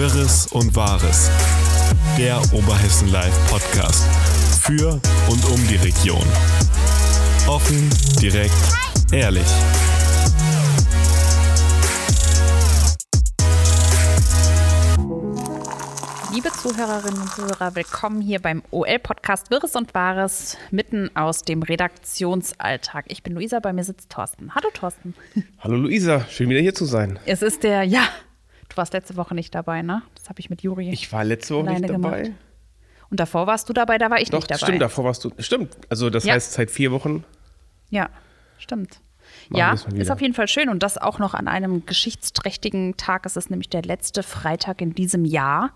[0.00, 1.30] Wirres und Wahres.
[2.16, 4.02] Der Oberhessen Live Podcast.
[4.62, 4.92] Für
[5.28, 6.24] und um die Region.
[7.46, 8.54] Offen, direkt,
[9.12, 9.44] ehrlich.
[16.32, 23.04] Liebe Zuhörerinnen und Zuhörer, willkommen hier beim OL-Podcast Wirres und Wahres, mitten aus dem Redaktionsalltag.
[23.08, 24.54] Ich bin Luisa, bei mir sitzt Thorsten.
[24.54, 25.14] Hallo Thorsten.
[25.58, 27.18] Hallo Luisa, schön wieder hier zu sein.
[27.26, 28.08] Es ist der, ja,
[28.70, 30.02] du warst letzte Woche nicht dabei, ne?
[30.14, 30.90] Das habe ich mit Juri.
[30.90, 32.22] Ich war letzte Woche nicht dabei.
[32.22, 32.38] Gemacht.
[33.10, 34.58] Und davor warst du dabei, da war ich Doch, nicht dabei.
[34.58, 35.32] Stimmt, davor warst du.
[35.38, 35.76] Stimmt.
[35.88, 36.34] Also das Ja.
[36.34, 37.24] heißt seit vier Wochen.
[37.90, 38.08] Ja,
[38.58, 39.00] stimmt.
[39.48, 43.26] Machen ja, ist auf jeden Fall schön und das auch noch an einem geschichtsträchtigen Tag.
[43.26, 45.72] Es ist nämlich der letzte Freitag in diesem Jahr,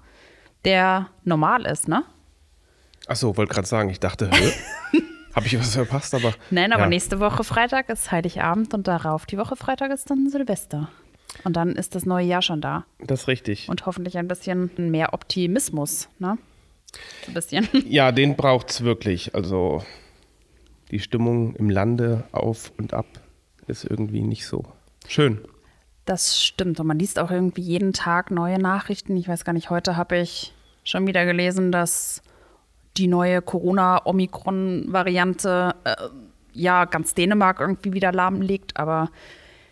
[0.64, 2.04] der normal ist, ne?
[3.06, 4.30] Achso, wollte gerade sagen, ich dachte,
[5.34, 6.32] habe ich was verpasst, aber.
[6.50, 6.88] Nein, aber ja.
[6.88, 10.88] nächste Woche Freitag ist Heiligabend und darauf die Woche Freitag ist dann Silvester.
[11.42, 12.84] Und dann ist das neue Jahr schon da.
[13.00, 13.68] Das ist richtig.
[13.68, 16.38] Und hoffentlich ein bisschen mehr Optimismus, ne?
[17.26, 17.68] Ein bisschen.
[17.88, 19.34] Ja, den braucht es wirklich.
[19.34, 19.82] Also
[20.90, 23.06] die Stimmung im Lande auf und ab
[23.66, 24.64] ist irgendwie nicht so
[25.08, 25.40] schön.
[26.04, 26.78] Das stimmt.
[26.80, 29.16] Und man liest auch irgendwie jeden Tag neue Nachrichten.
[29.16, 30.52] Ich weiß gar nicht, heute habe ich
[30.84, 32.22] schon wieder gelesen, dass
[32.96, 35.96] die neue Corona-Omikron-Variante äh,
[36.52, 38.76] ja ganz Dänemark irgendwie wieder lahmlegt.
[38.76, 39.10] Aber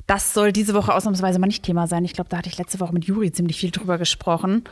[0.06, 2.04] das soll diese Woche ausnahmsweise mal nicht Thema sein.
[2.04, 4.64] Ich glaube, da hatte ich letzte Woche mit Juri ziemlich viel drüber gesprochen.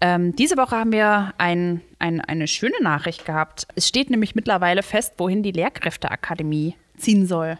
[0.00, 3.66] Ähm, diese Woche haben wir ein, ein, eine schöne Nachricht gehabt.
[3.74, 7.58] Es steht nämlich mittlerweile fest, wohin die Lehrkräfteakademie ziehen soll.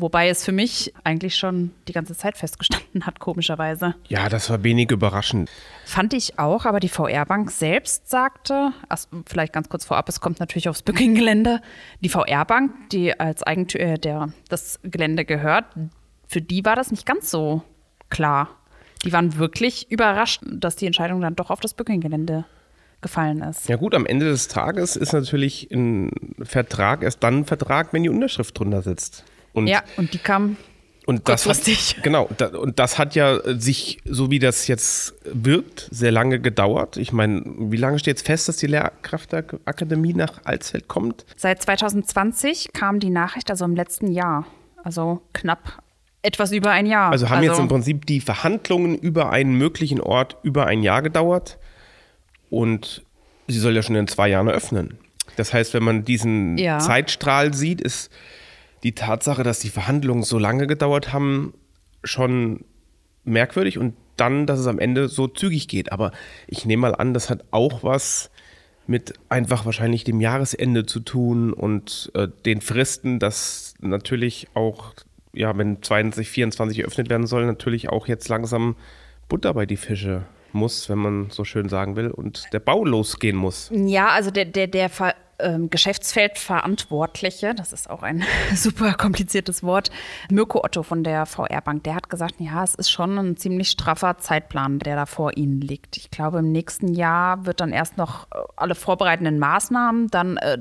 [0.00, 3.96] Wobei es für mich eigentlich schon die ganze Zeit festgestanden hat, komischerweise.
[4.06, 5.50] Ja, das war wenig überraschend.
[5.84, 10.38] Fand ich auch, aber die VR-Bank selbst sagte, ach, vielleicht ganz kurz vorab, es kommt
[10.38, 11.60] natürlich aufs Booking-Gelände.
[12.00, 15.64] Die VR-Bank, die als Eigentümer äh, der, das Gelände gehört,
[16.28, 17.62] für die war das nicht ganz so
[18.10, 18.50] klar.
[19.04, 22.44] Die waren wirklich überrascht, dass die Entscheidung dann doch auf das Booking-Gelände
[23.00, 23.68] gefallen ist.
[23.68, 26.10] Ja gut, am Ende des Tages ist natürlich ein
[26.42, 29.24] Vertrag erst dann ein Vertrag, wenn die Unterschrift drunter sitzt.
[29.52, 30.56] Und Ja, und die kam
[31.06, 31.60] Und das hat,
[32.02, 36.96] genau, da, und das hat ja sich, so wie das jetzt wirkt, sehr lange gedauert.
[36.96, 41.24] Ich meine, wie lange steht jetzt fest, dass die Lehrkraftakademie nach Alsfeld kommt?
[41.36, 44.44] Seit 2020 kam die Nachricht, also im letzten Jahr,
[44.82, 45.82] also knapp
[46.28, 47.10] etwas über ein Jahr.
[47.10, 51.58] Also haben jetzt im Prinzip die Verhandlungen über einen möglichen Ort über ein Jahr gedauert
[52.50, 53.02] und
[53.46, 54.98] sie soll ja schon in zwei Jahren eröffnen.
[55.36, 56.78] Das heißt, wenn man diesen Ja.
[56.78, 58.10] Zeitstrahl sieht, ist
[58.82, 61.54] die Tatsache, dass die Verhandlungen so lange gedauert haben,
[62.04, 62.64] schon
[63.24, 65.92] merkwürdig und dann, dass es am Ende so zügig geht.
[65.92, 66.12] Aber
[66.46, 68.30] ich nehme mal an, das hat auch was
[68.86, 74.94] mit einfach wahrscheinlich dem Jahresende zu tun und äh, den Fristen, dass natürlich auch,
[75.32, 78.76] ja, wenn 2024 eröffnet werden soll, natürlich auch jetzt langsam
[79.28, 83.36] Butter bei die Fische muss, wenn man so schön sagen will, und der Bau losgehen
[83.36, 83.70] muss.
[83.72, 88.24] Ja, also der, der, der Ver, ähm, Geschäftsfeldverantwortliche, das ist auch ein
[88.54, 89.90] super kompliziertes Wort,
[90.30, 94.18] Mirko Otto von der VR-Bank, der hat gesagt, ja, es ist schon ein ziemlich straffer
[94.18, 95.96] Zeitplan, der da vor Ihnen liegt.
[95.96, 100.58] Ich glaube, im nächsten Jahr wird dann erst noch äh, alle vorbereitenden Maßnahmen, dann äh,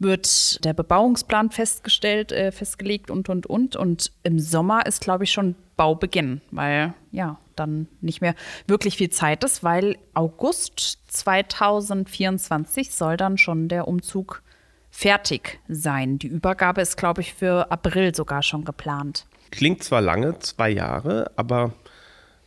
[0.00, 3.76] wird der Bebauungsplan festgestellt, äh, festgelegt und, und, und.
[3.76, 8.34] Und im Sommer ist, glaube ich, schon Baubeginn, weil ja, dann nicht mehr
[8.66, 14.42] wirklich viel Zeit ist, weil August 2024 soll dann schon der Umzug
[14.90, 16.18] fertig sein.
[16.18, 19.26] Die Übergabe ist, glaube ich, für April sogar schon geplant.
[19.50, 21.72] Klingt zwar lange, zwei Jahre, aber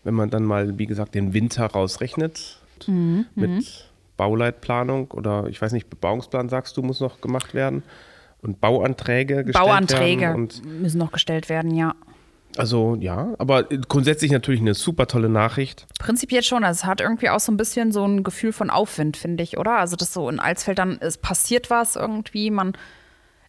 [0.04, 2.60] wenn man dann mal, wie gesagt, den Winter rausrechnet
[3.36, 7.84] mit Bauleitplanung oder ich weiß nicht, Bebauungsplan sagst du, muss noch gemacht werden
[8.42, 10.36] und Bauanträge gestellt Bauanträge werden.
[10.36, 11.96] Und müssen noch gestellt werden, ja.
[12.58, 15.88] also ja, aber grundsätzlich natürlich eine super tolle Nachricht.
[15.98, 16.64] Prinzipiell schon.
[16.64, 19.58] Also es hat irgendwie auch so ein bisschen so ein Gefühl von Aufwind, finde ich,
[19.58, 19.78] oder?
[19.78, 22.74] Also das so in Alsfeld dann, es passiert was irgendwie, man,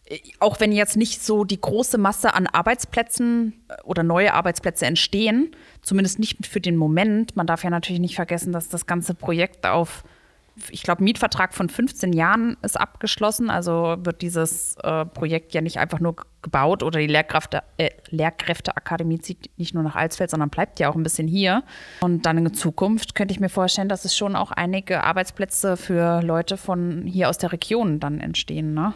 [0.05, 4.85] äh, auch wenn jetzt nicht so die große Masse an Arbeitsplätzen äh, oder neue Arbeitsplätze
[4.85, 7.35] entstehen, zumindest nicht für den Moment.
[7.35, 10.03] Man darf ja natürlich nicht vergessen, dass das ganze Projekt auf,
[10.69, 13.49] ich glaube, Mietvertrag von 15 Jahren ist abgeschlossen.
[13.49, 19.19] Also wird dieses äh, Projekt ja nicht einfach nur gebaut oder die Lehrkräfte, äh, Lehrkräfteakademie
[19.19, 21.63] zieht nicht nur nach Alsfeld, sondern bleibt ja auch ein bisschen hier.
[22.01, 26.21] Und dann in Zukunft könnte ich mir vorstellen, dass es schon auch einige Arbeitsplätze für
[26.21, 28.73] Leute von hier aus der Region dann entstehen.
[28.73, 28.93] Ne?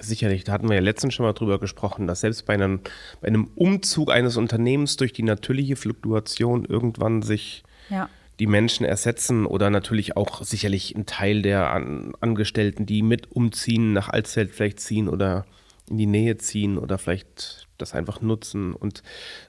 [0.00, 2.80] Sicherlich, da hatten wir ja letztens schon mal drüber gesprochen, dass selbst bei einem,
[3.20, 8.08] bei einem Umzug eines Unternehmens durch die natürliche Fluktuation irgendwann sich Ja.
[8.40, 13.92] Die Menschen ersetzen oder natürlich auch sicherlich ein Teil der An Angestellten, die mit umziehen,
[13.92, 15.44] nach Alsfeld vielleicht ziehen oder
[15.88, 18.72] in die Nähe ziehen oder vielleicht das einfach nutzen.
[18.72, 19.02] Und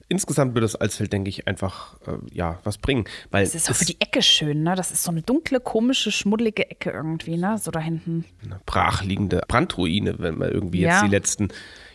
[0.10, 3.06] insgesamt wird das Alsfeld, denke ich, einfach äh, ja, was bringen.
[3.32, 4.76] Weil Das ist auch für die Ecke schön, ne?
[4.76, 7.58] Das ist so eine dunkle, komische, schmuddelige Ecke irgendwie, ne?
[7.58, 8.26] So da hinten.
[8.44, 11.02] eine brachliegende Brandruine, wenn man irgendwie jetzt Ja.
[11.04, 11.06] Mhm.
[11.06, 11.48] die letzten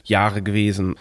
[0.05, 0.97] Jahre gewesen.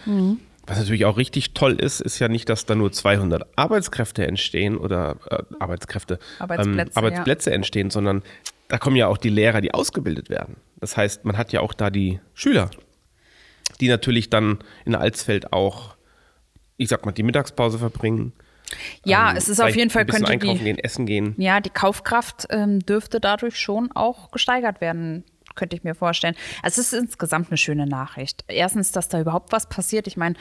[0.69, 4.77] Was natürlich auch richtig toll ist, ist ja nicht, dass da nur 200 Arbeitskräfte entstehen
[4.77, 8.21] oder äh, Arbeitskräfte, Arbeitsplätze, ähm, Arbeitsplätze entstehen, sondern
[8.67, 10.57] da kommen ja auch die Lehrer, die ausgebildet werden.
[10.79, 12.69] Das heißt, man hat ja auch da die Schüler,
[13.81, 15.95] die natürlich dann in Alsfeld auch,
[16.77, 18.31] ich sag mal, die Mittagspause verbringen.
[19.03, 21.33] Ja, ähm, es ist auf jeden Fall, könnte einkaufen die, gehen, essen gehen.
[21.39, 25.23] ja, die Kaufkraft ähm, dürfte dadurch schon auch gesteigert werden,
[25.59, 26.35] könnte ich mir vorstellen.
[26.63, 28.43] Also es ist insgesamt eine schöne Nachricht.
[28.47, 30.07] Erstens, dass da überhaupt was passiert.
[30.07, 30.35] Ich meine,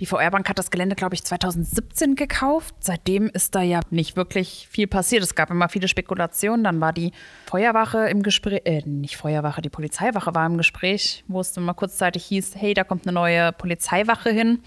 [0.00, 2.74] die VR-Bank hat das Gelände, glaube ich, 2017 gekauft.
[2.80, 5.22] Seitdem ist da ja nicht wirklich viel passiert.
[5.22, 6.64] Es gab immer viele Spekulationen.
[6.64, 7.12] Dann war die
[7.44, 11.74] Feuerwache im Gespräch, äh, nicht Feuerwache, die Polizeiwache war im Gespräch, wo es dann mal
[11.74, 14.60] kurzzeitig hieß, hey, da kommt eine neue Polizeiwache hin.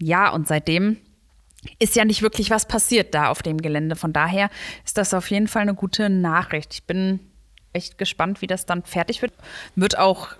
[0.00, 0.96] Ja, und seitdem
[1.78, 3.94] ist ja nicht wirklich was passiert da auf dem Gelände.
[3.94, 4.50] Von daher
[4.84, 6.74] ist das auf jeden Fall eine gute Nachricht.
[6.74, 7.20] Ich bin
[7.72, 9.32] echt gespannt, wie das dann fertig wird.
[9.76, 10.30] Wird auch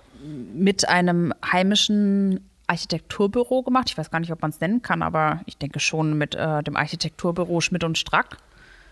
[0.53, 3.89] mit einem heimischen Architekturbüro gemacht.
[3.89, 6.61] Ich weiß gar nicht, ob man es nennen kann, aber ich denke schon mit äh,
[6.63, 8.37] dem Architekturbüro Schmidt und Strack.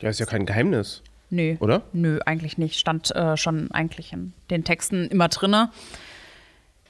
[0.01, 1.03] Ja, ist ja kein Geheimnis.
[1.29, 1.57] Nö.
[1.59, 1.83] Oder?
[1.93, 2.79] Nö, eigentlich nicht.
[2.79, 5.71] Stand äh, schon eigentlich in den Texten immer drinne.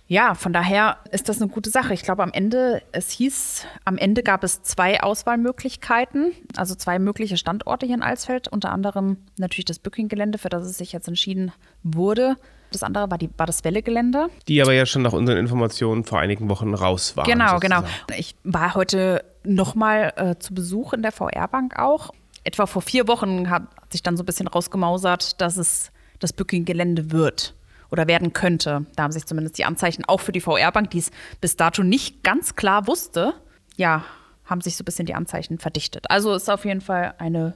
[0.07, 1.93] Ja, von daher ist das eine gute Sache.
[1.93, 7.35] Ich glaube, am Ende, es hieß, am Ende gab es zwei Auswahlmöglichkeiten, also zwei mögliche
[7.35, 11.51] Standorte hier in Alsfeld, unter anderem natürlich das Bücking-Gelände, für das es sich jetzt entschieden
[11.83, 12.37] wurde.
[12.71, 14.27] Das andere war, die, war das Welle-Gelände.
[14.47, 17.25] Die aber ja schon nach unseren Informationen vor einigen Wochen raus waren.
[17.25, 17.81] Genau, genau.
[17.81, 18.13] sozusagen.
[18.17, 22.11] Ich war heute nochmal äh, zu Besuch in der VR-Bank auch.
[22.45, 27.11] Etwa vor vier Wochen hat sich dann so ein bisschen rausgemausert, dass es das Booking-Gelände
[27.11, 27.56] wird
[27.91, 28.85] oder werden könnte.
[28.95, 31.11] Da haben sich zumindest die Anzeichen auch für die VR-Bank, die es
[31.41, 33.33] bis dato nicht ganz klar wusste,
[33.75, 34.03] ja,
[34.45, 36.09] haben sich so ein bisschen die Anzeichen verdichtet.
[36.09, 37.53] Also ist auf jeden Fall eine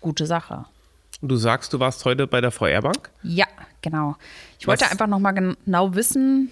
[0.00, 0.64] gute Sache.
[1.20, 3.10] Und du sagst, du warst heute bei der VR-Bank?
[3.22, 3.46] Ja,
[3.80, 4.16] genau.
[4.58, 6.50] Ich wollte Was- einfach noch mal genau wissen,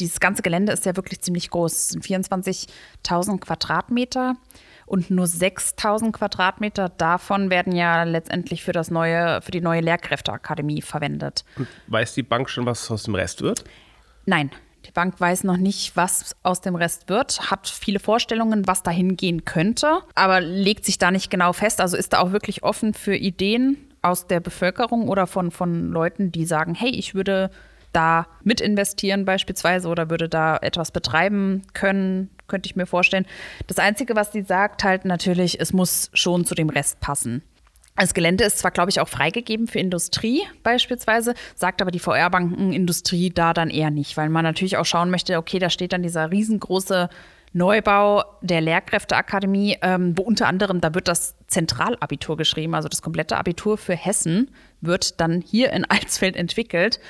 [0.00, 1.72] dieses ganze Gelände ist ja wirklich ziemlich groß.
[1.72, 4.36] Es sind 24.000 Quadratmeter
[4.86, 10.82] und nur 6.000 Quadratmeter davon werden ja letztendlich für, das neue, für die neue Lehrkräfteakademie
[10.82, 11.44] verwendet.
[11.56, 13.64] Und weiß die Bank schon, was aus dem Rest wird?
[14.26, 14.50] Nein,
[14.86, 19.16] die Bank weiß noch nicht, was aus dem Rest wird, hat viele Vorstellungen, was dahin
[19.16, 21.80] gehen könnte, aber legt sich da nicht genau fest.
[21.80, 26.32] Also ist da auch wirklich offen für Ideen aus der Bevölkerung oder von, von Leuten,
[26.32, 27.50] die sagen, hey, ich würde
[27.92, 33.26] da mit investieren beispielsweise oder würde da etwas betreiben können, könnte ich mir vorstellen.
[33.66, 37.42] Das Einzige, was sie sagt, halt natürlich, es muss schon zu dem Rest passen.
[37.96, 42.72] Das Gelände ist zwar, glaube ich, auch freigegeben für Industrie beispielsweise, sagt aber die VR-Banken
[42.72, 46.02] Industrie da dann eher nicht, weil man natürlich auch schauen möchte, okay, da steht dann
[46.02, 47.10] dieser riesengroße
[47.52, 53.36] Neubau der Lehrkräfteakademie, ähm, wo unter anderem, da wird das Zentralabitur geschrieben, also das komplette
[53.36, 54.50] Abitur für Hessen
[54.80, 57.00] wird dann hier in Alsfeld entwickelt.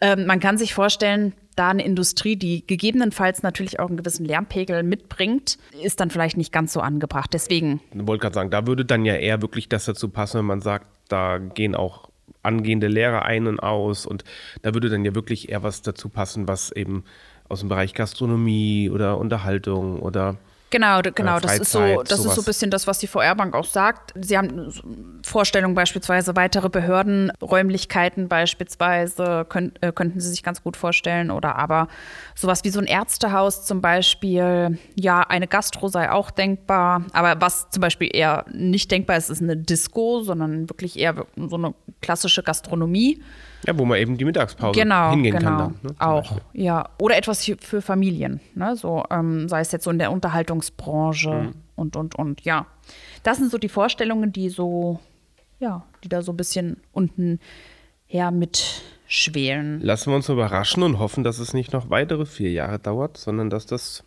[0.00, 4.82] Ähm, man kann sich vorstellen, da eine Industrie, die gegebenenfalls natürlich auch einen gewissen Lärmpegel
[4.84, 7.30] mitbringt, ist dann vielleicht nicht ganz so angebracht.
[7.32, 10.46] Deswegen Ich wollte gerade sagen, da würde dann ja eher wirklich das dazu passen, wenn
[10.46, 12.08] man sagt, da gehen auch
[12.42, 14.24] angehende Lehrer ein und aus und
[14.62, 17.04] da würde dann ja wirklich eher was dazu passen, was eben
[17.48, 20.36] aus dem Bereich Gastronomie oder Unterhaltung oder
[20.70, 22.38] Genau, genau, das ist so, Freizeit, das ist so sowas.
[22.38, 24.12] ein bisschen das, was die VR-Bank auch sagt.
[24.20, 24.72] Sie haben
[25.24, 31.56] Vorstellungen beispielsweise, weitere Behörden, Räumlichkeiten beispielsweise könnt, äh, könnten Sie sich ganz gut vorstellen oder
[31.56, 31.88] aber
[32.34, 34.78] sowas wie so ein Ärztehaus zum Beispiel.
[34.94, 39.42] Ja, eine Gastro sei auch denkbar, aber was zum Beispiel eher nicht denkbar ist, ist
[39.42, 43.22] eine Disco, sondern wirklich eher so eine klassische Gastronomie.
[43.66, 45.48] Ja, wo man eben die Mittagspause Genau, hingehen genau.
[45.50, 45.58] kann.
[45.82, 46.42] Dann, ne, auch, Beispiel.
[46.64, 46.88] ja.
[47.00, 48.76] Oder etwas für- Familien, ne?
[48.76, 51.54] so, ähm, sei es jetzt so in der Unterhaltungsbranche Mhm.
[51.76, 52.66] und, und, und, ja.
[53.24, 55.00] Das sind so die Vorstellungen, die so,
[55.58, 57.40] ja, die da so ein bisschen unten
[58.06, 59.80] her mitschwelen.
[59.80, 63.50] Lassen wir uns überraschen und hoffen, dass es nicht noch weitere vier Jahre dauert, sondern
[63.50, 64.04] dass das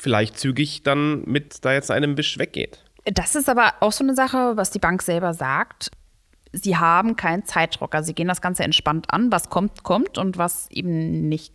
[0.00, 2.84] vielleicht zügig dann mit da jetzt einem Wisch weggeht.
[3.04, 5.90] Das ist aber auch so eine Sache, was die Bank selber sagt.
[6.52, 7.94] Sie haben keinen Zeitdruck.
[7.94, 9.30] Also sie gehen das Ganze entspannt an.
[9.30, 11.52] Was kommt, kommt und was eben nicht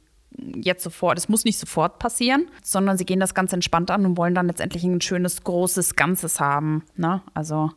[0.55, 4.17] jetzt sofort, es muss nicht sofort passieren, sondern sie gehen das Ganze entspannt an und
[4.17, 6.83] wollen dann letztendlich ein schönes, großes Ganzes haben.
[6.95, 7.21] Ne?
[7.33, 7.71] Also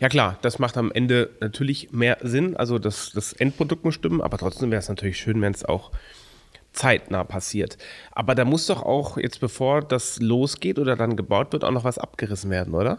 [0.00, 2.56] Ja klar, das macht am Ende natürlich mehr Sinn.
[2.56, 5.90] Also das, das Endprodukt muss stimmen, aber trotzdem wäre es natürlich schön, wenn es auch
[6.72, 7.78] zeitnah passiert.
[8.12, 11.84] Aber da muss doch auch jetzt, bevor das losgeht oder dann gebaut wird, auch noch
[11.84, 12.98] was abgerissen werden, oder?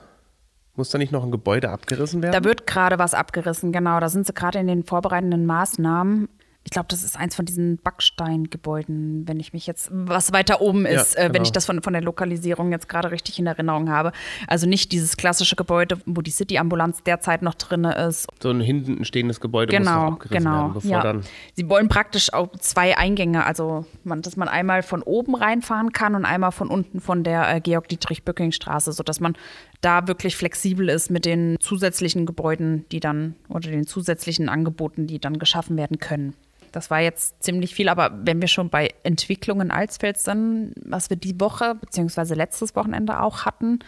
[0.75, 2.33] Muss da nicht noch ein Gebäude abgerissen werden?
[2.33, 3.99] Da wird gerade was abgerissen, genau.
[3.99, 6.29] Da sind sie gerade in den vorbereitenden Maßnahmen.
[6.63, 10.85] ich glaube, das ist eins von diesen Backsteingebäuden, wenn ich mich jetzt, was weiter oben
[10.85, 11.43] ist, Ja, äh, wenn genau.
[11.45, 14.11] ich das von, von der Lokalisierung jetzt gerade richtig in Erinnerung habe.
[14.47, 18.27] Also nicht dieses klassische Gebäude, wo die City-Ambulanz derzeit noch drin ist.
[18.41, 20.55] So ein hinten stehendes Gebäude muss noch Genau, abgerissen genau.
[20.61, 21.01] werden, bevor ja.
[21.01, 21.23] dann.
[21.55, 26.15] Sie wollen praktisch auch zwei Eingänge, also man, dass man einmal von oben reinfahren kann
[26.15, 29.35] und einmal von unten von der äh, Georg-Dietrich-Bücking-Straße, sodass man
[29.81, 35.19] da wirklich flexibel ist mit den zusätzlichen Gebäuden, die dann oder den zusätzlichen Angeboten, die
[35.19, 36.35] dann geschaffen werden können.
[36.71, 41.17] Das war jetzt ziemlich viel, aber wenn wir schon bei Entwicklungen Alsfeld sind, was wir
[41.17, 43.79] die Woche beziehungsweise letztes Wochenende auch hatten,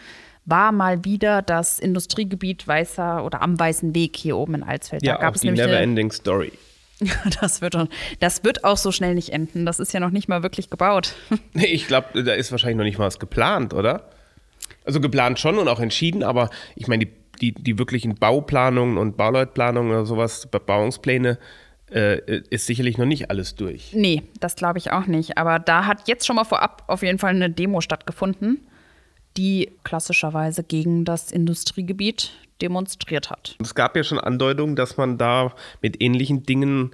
[0.44, 5.02] war mal wieder das Industriegebiet Weißer oder am Weißen Weg hier oben in Alsfeld.
[5.02, 6.52] Ja, da gab auch es die Never-Ending Story.
[7.40, 7.76] das wird,
[8.20, 9.64] das wird auch so schnell nicht enden.
[9.64, 11.14] Das ist ja noch nicht mal wirklich gebaut.
[11.54, 14.10] Nee, ich glaube, da ist wahrscheinlich noch nicht mal was geplant, oder?
[14.84, 19.16] Also geplant schon und auch entschieden, aber ich meine, die, die, die wirklichen Bauplanungen und
[19.16, 21.38] Bauleutplanungen oder sowas, Bebauungspläne,
[21.90, 23.92] äh, ist sicherlich noch nicht alles durch.
[23.94, 25.38] Nee, das glaube ich auch nicht.
[25.38, 28.66] Aber da hat jetzt schon mal vorab auf jeden Fall eine Demo stattgefunden,
[29.36, 33.56] die klassischerweise gegen das Industriegebiet demonstriert hat.
[33.60, 36.92] Es gab ja schon Andeutungen, dass man da mit ähnlichen Dingen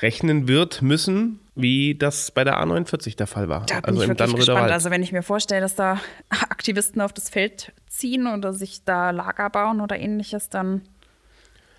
[0.00, 3.66] rechnen wird müssen, wie das bei der A49 der Fall war.
[3.66, 4.60] Da bin also ich im wirklich gespannt.
[4.60, 4.72] Wald.
[4.72, 6.00] Also wenn ich mir vorstelle, dass da
[6.30, 10.82] Aktivisten auf das Feld ziehen oder sich da Lager bauen oder ähnliches, dann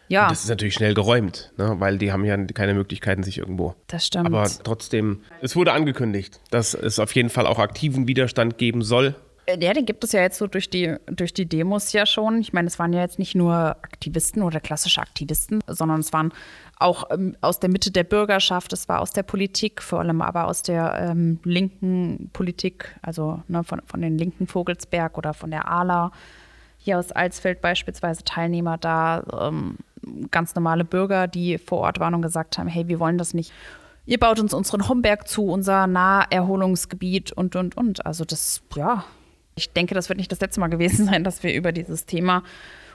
[0.09, 1.75] ja, Das ist natürlich schnell geräumt, ne?
[1.77, 3.75] weil die haben ja keine Möglichkeiten, sich irgendwo.
[3.87, 4.25] das stimmt.
[4.25, 9.13] Aber trotzdem, es wurde angekündigt, dass es auf jeden Fall auch aktiven Widerstand geben soll.
[9.49, 12.39] Äh, Ja, den gibt es ja jetzt so durch die, durch die Demos ja schon.
[12.39, 16.31] Ich meine, es waren ja jetzt nicht nur Aktivisten oder klassische Aktivisten, sondern es waren
[16.77, 20.47] auch ähm, aus der Mitte der Bürgerschaft, es war aus der Politik, vor allem aber
[20.47, 25.67] aus der ähm, linken Politik, also ne, von, von den linken Vogelsberg oder von der
[25.69, 26.11] ALA.
[26.77, 29.75] Hier aus Alsfeld beispielsweise Teilnehmer da, ähm,
[30.31, 33.51] ganz normale Bürger, die vor Ort waren und gesagt haben, hey, wir wollen das nicht.
[34.05, 38.05] Ihr baut uns unseren Homberg zu, unser Naherholungsgebiet und, und, und.
[38.05, 39.03] Also das, ja,
[39.59, 42.43] ich denke, das wird nicht das letzte Mal gewesen sein, dass wir über dieses Thema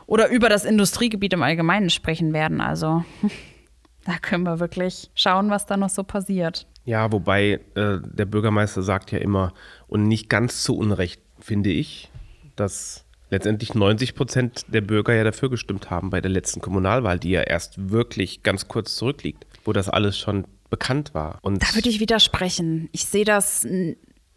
[0.07, 2.61] oder über das Industriegebiet im Allgemeinen sprechen werden.
[2.61, 3.05] Also
[4.05, 6.67] da können wir wirklich schauen, was da noch so passiert.
[6.85, 9.55] Ja, wobei äh, der Bürgermeister sagt ja immer,
[9.87, 12.11] und nicht ganz zu Unrecht, finde ich,
[12.57, 17.31] dass letztendlich 90 Prozent der Bürger ja dafür gestimmt haben bei der letzten Kommunalwahl, die
[17.31, 21.39] ja erst wirklich ganz kurz zurückliegt, wo das alles schon bekannt war.
[21.43, 22.89] Und Da würde ich widersprechen.
[22.93, 23.67] Ich sehe das,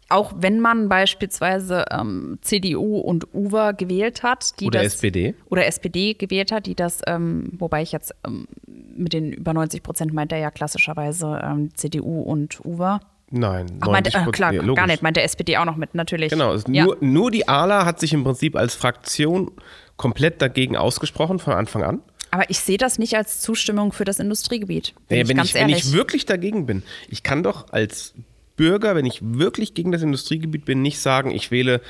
[0.08, 5.34] auch wenn man beispielsweise ähm, CDU und UWA gewählt hat, die Oder das, SPD.
[5.50, 9.82] oder SPD gewählt hat, die das, ähm, wobei ich jetzt ähm, mit den über 90
[9.82, 13.00] Prozent meint er ja klassischerweise ähm, CDU und UWA.
[13.30, 15.94] Nein, Ach, meinte, 90 äh, klar, ja, gar nicht, meint der SPD auch noch mit,
[15.94, 16.30] natürlich.
[16.30, 16.84] Genau, es ja.
[16.84, 19.50] nur, nur die ALA hat sich im Prinzip als Fraktion
[19.98, 22.00] komplett dagegen ausgesprochen von Anfang an.
[22.30, 24.94] Aber ich sehe das nicht als Zustimmung für das Industriegebiet.
[25.08, 28.14] Bin Naja, ich wenn, ich, wenn ich wirklich dagegen bin, ich kann doch als
[28.58, 31.80] Bürger, wenn ich wirklich gegen das Industriegebiet bin, nicht sagen, ich wähle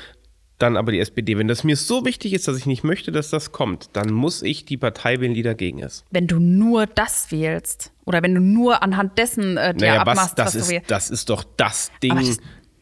[0.59, 1.37] dann aber die SPD.
[1.37, 4.41] Wenn das mir so wichtig ist, dass ich nicht möchte, dass das kommt, dann muss
[4.41, 6.03] ich die Partei wählen, die dagegen ist.
[6.11, 10.17] wenn du nur das wählst oder wenn du nur anhand dessen äh, dir Naja, was,
[10.17, 10.91] abmachst, das, was du ist, wählst.
[10.91, 12.37] das ist doch das Ding, das-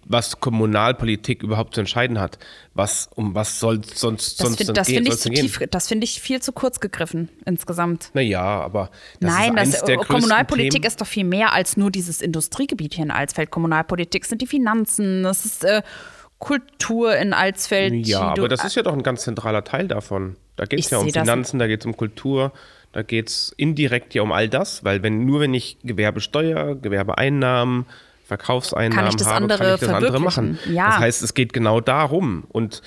[0.10, 2.40] was Kommunalpolitik überhaupt zu entscheiden hat.
[2.74, 5.88] Was, um was soll sonst, Das, sonst find, das gehen- finde ich, zu tief- das
[5.88, 8.12] finde ich viel zu kurz gegriffen insgesamt.
[8.14, 10.86] Naja, aber das Nein, ist das, der größten Kommunalpolitik Themen.
[10.86, 13.52] ist doch viel mehr als nur dieses Industriegebiet hier in Alsfeld.
[13.52, 15.82] Kommunalpolitik sind die Finanzen, das ist äh,
[16.40, 18.06] Kultur in Alsfeld.
[18.08, 20.36] Ja, aber das ist ja doch ein ganz zentraler Teil davon.
[20.56, 22.52] Da geht es ja um Finanzen, da geht es um Kultur,
[22.92, 27.86] da geht es indirekt ja um all das, weil wenn nur wenn ich Gewerbesteuer, Gewerbeeinnahmen,
[28.28, 30.60] Verkaufseinnahmen Kann ich das habe, andere kann ich das andere machen.
[30.70, 30.88] Ja.
[30.88, 32.44] Das heißt, es geht genau darum.
[32.50, 32.82] Und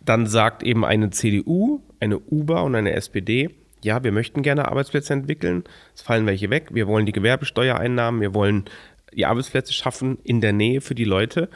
[0.00, 3.50] dann sagt eben eine CDU, eine UBA und eine SPD,
[3.82, 8.34] ja, wir möchten gerne Arbeitsplätze entwickeln, es fallen welche weg, wir wollen die Gewerbesteuereinnahmen, wir
[8.34, 8.64] wollen
[9.12, 11.50] die Arbeitsplätze schaffen in der Nähe für die Leute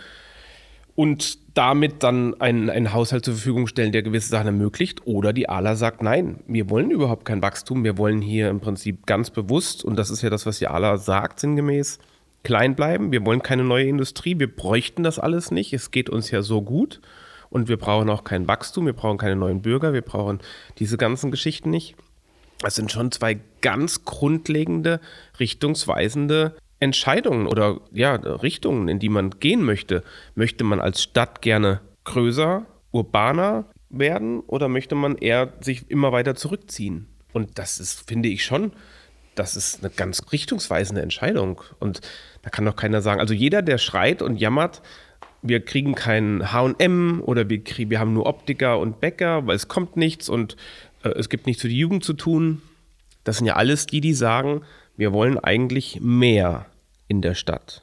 [0.95, 5.07] und damit dann einen, einen Haushalt zur Verfügung stellen, der gewisse Sachen ermöglicht.
[5.07, 9.07] Oder die ALA sagt, nein, wir wollen überhaupt kein Wachstum, wir wollen hier im Prinzip
[9.07, 11.99] ganz bewusst, und das ist ja das, was die ALA sagt, sinngemäß,
[12.43, 13.13] klein bleiben.
[13.13, 15.73] Wir wollen keine neue Industrie, wir bräuchten das alles nicht.
[15.73, 17.01] Es geht uns ja so gut
[17.51, 20.41] und wir brauchen auch kein Wachstum, wir brauchen keine neuen Bürger, wir brauchen
[20.79, 21.97] diese ganzen Geschichten nicht.
[22.61, 25.01] Das sind schon zwei ganz grundlegende,
[25.39, 30.03] richtungsweisende Entscheidungen oder ja, Richtungen, in die man gehen möchte.
[30.35, 36.35] Möchte man als Stadt gerne größer, urbaner werden oder möchte man eher sich immer weiter
[36.35, 37.07] zurückziehen?
[37.33, 38.73] Und das ist, finde ich schon,
[39.35, 41.61] das ist eine ganz richtungsweisende Entscheidung.
[41.79, 42.01] Und
[42.43, 44.83] da kann doch keiner sagen, also jeder, der schreit und jammert,
[45.43, 49.69] wir kriegen kein H&M oder wir, kriegen, wir haben nur Optiker und Bäcker, weil es
[49.69, 50.57] kommt nichts und
[51.03, 52.63] äh, es gibt nichts für die Jugend zu tun.
[53.25, 54.63] Das sind ja alles die, die sagen,
[54.97, 56.67] wir wollen eigentlich mehr
[57.09, 57.83] in der Stadt.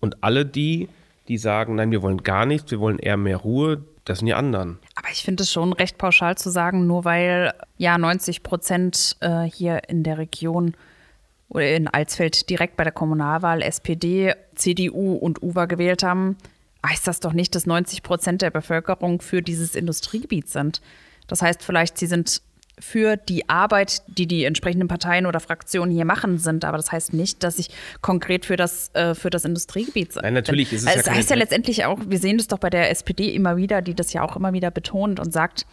[0.00, 0.88] Und alle die,
[1.28, 4.34] die sagen, nein, wir wollen gar nichts, wir wollen eher mehr Ruhe, das sind die
[4.34, 4.78] anderen.
[4.94, 9.42] Aber ich finde es schon recht pauschal zu sagen, nur weil ja 90 Prozent äh,
[9.42, 10.74] hier in der Region
[11.48, 16.36] oder in Alsfeld direkt bei der Kommunalwahl SPD, CDU und UWA gewählt haben,
[16.84, 20.80] heißt das doch nicht, dass 90 Prozent der Bevölkerung für dieses Industriegebiet sind.
[21.28, 22.42] Das heißt vielleicht, sie sind
[22.82, 26.64] für die Arbeit, die die entsprechenden Parteien oder Fraktionen hier machen, sind.
[26.64, 27.68] Aber das heißt nicht, dass ich
[28.00, 31.30] konkret für das, äh, für das Industriegebiet Nein, natürlich ist es also ja Es heißt
[31.30, 34.22] ja letztendlich auch, wir sehen das doch bei der SPD immer wieder, die das ja
[34.22, 35.64] auch immer wieder betont und sagt,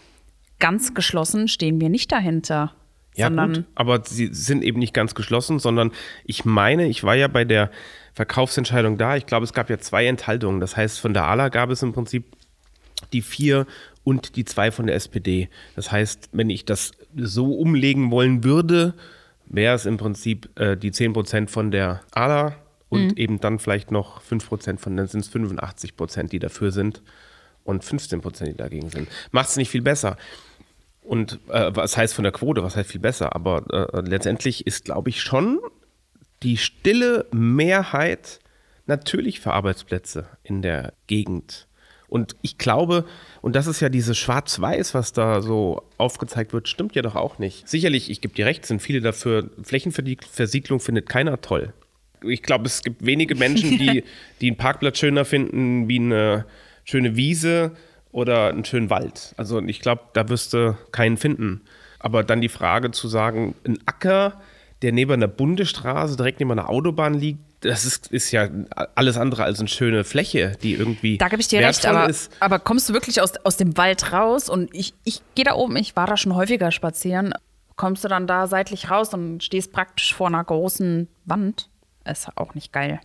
[0.59, 2.73] ganz geschlossen stehen wir nicht dahinter.
[3.15, 5.91] Ja, gut, aber sie sind eben nicht ganz geschlossen, sondern
[6.23, 7.71] ich meine, ich war ja bei der
[8.13, 9.17] Verkaufsentscheidung da.
[9.17, 10.61] Ich glaube, es gab ja zwei Enthaltungen.
[10.61, 12.25] Das heißt, von der ALA gab es im Prinzip
[13.13, 13.65] die vier
[14.03, 15.49] und die zwei von der SPD.
[15.75, 18.93] Das heißt, wenn ich das so umlegen wollen würde,
[19.45, 22.55] wäre es im Prinzip äh, die 10% von der ALA
[22.89, 27.03] und eben dann vielleicht noch 5% von, dann sind es 85%, die dafür sind
[27.63, 29.07] und 15%, die dagegen sind.
[29.31, 30.17] Macht es nicht viel besser.
[31.01, 33.35] Und äh, was heißt von der Quote, was heißt viel besser?
[33.35, 33.63] Aber
[33.93, 35.59] äh, letztendlich ist, glaube ich, schon
[36.43, 38.39] die stille Mehrheit
[38.85, 41.67] natürlich für Arbeitsplätze in der Gegend.
[42.09, 43.05] Und ich glaube,
[43.41, 47.39] und das ist ja dieses Schwarz-Weiß, was da so aufgezeigt wird, stimmt ja doch auch
[47.39, 47.67] nicht.
[47.67, 51.73] Sicherlich, ich gebe dir recht, sind viele dafür, Flächenversiegelung findet keiner toll.
[52.23, 54.03] Ich glaube, es gibt wenige Menschen, die,
[54.41, 56.45] die einen Parkplatz schöner finden wie eine
[56.83, 57.71] schöne Wiese
[58.11, 59.33] oder einen schönen Wald.
[59.37, 61.61] Also ich glaube, da wirst du keinen finden.
[61.99, 64.41] Aber dann die Frage zu sagen, ein Acker,
[64.81, 68.49] der neben einer Bundesstraße direkt neben einer Autobahn liegt, das ist, ist ja
[68.95, 71.17] alles andere als eine schöne Fläche, die irgendwie.
[71.17, 72.31] Da gebe ich dir recht, aber, ist.
[72.39, 75.75] aber kommst du wirklich aus, aus dem Wald raus und ich, ich gehe da oben,
[75.75, 77.33] ich war da schon häufiger spazieren,
[77.75, 81.69] kommst du dann da seitlich raus und stehst praktisch vor einer großen Wand?
[82.05, 82.99] Ist auch nicht geil.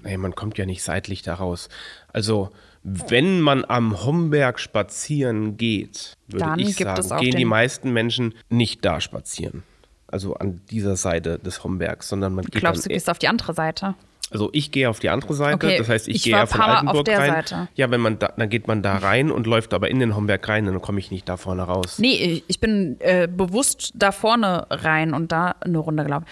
[0.00, 1.68] Nee, man kommt ja nicht seitlich da raus.
[2.12, 2.50] Also,
[2.82, 7.92] wenn man am Homberg spazieren geht, würde Dann ich gibt es sagen, gehen die meisten
[7.92, 9.64] Menschen nicht da spazieren.
[10.10, 13.52] Also an dieser Seite des Hombergs, sondern man geht Glaubst du, gehst auf die andere
[13.54, 13.94] Seite?
[14.30, 16.60] also ich gehe auf die andere Seite, Okay, das heißt, ich, ich gehe ja von
[16.60, 17.30] Altenburg der rein.
[17.32, 17.68] Seite.
[17.76, 20.46] Ja, wenn man da, dann geht man da rein und läuft aber in den Homberg
[20.48, 21.98] rein, dann komme ich nicht da vorne raus.
[21.98, 26.26] Nee, ich- bin äh, bewusst da vorne rein und da eine Runde gelaufen.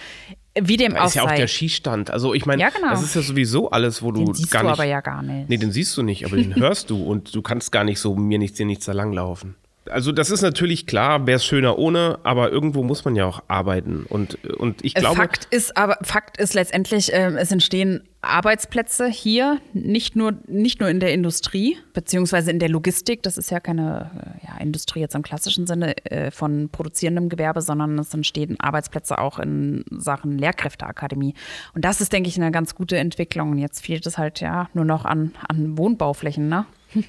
[0.59, 2.09] Wie dem auch ist ja auch der Schießstand.
[2.11, 2.89] Also ich meine, Ja, genau.
[2.89, 4.73] das ist ja sowieso alles, wo du Den siehst gar du nicht.
[4.79, 5.49] aber ja gar nicht.
[5.49, 8.15] Nee, den siehst du nicht, aber den hörst du und du kannst gar nicht so
[8.15, 9.55] mir nichts, dir nichts da langlaufen.
[9.91, 13.41] Also das ist natürlich klar, wäre es schöner ohne, aber irgendwo muss man ja auch
[13.47, 14.05] arbeiten.
[14.07, 19.07] Und, und ich Äh, glaube, Fakt ist aber Fakt ist letztendlich, äh, es entstehen Arbeitsplätze
[19.07, 23.23] hier, nicht nur, nicht nur in der Industrie, beziehungsweise in der Logistik.
[23.23, 27.61] Das ist ja keine äh, ja, Industrie jetzt im klassischen Sinne äh, von produzierendem Gewerbe,
[27.61, 31.35] sondern es entstehen Arbeitsplätze auch in Sachen Lehrkräfteakademie.
[31.73, 33.51] Und das ist, denke ich, eine ganz gute Entwicklung.
[33.51, 36.65] Und jetzt fehlt es halt ja nur noch an, an Wohnbauflächen, ne?